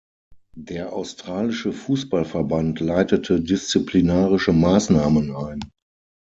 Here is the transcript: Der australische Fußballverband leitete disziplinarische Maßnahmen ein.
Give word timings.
Der 0.57 0.93
australische 0.93 1.71
Fußballverband 1.73 2.79
leitete 2.79 3.39
disziplinarische 3.39 4.51
Maßnahmen 4.51 5.35
ein. 5.35 5.59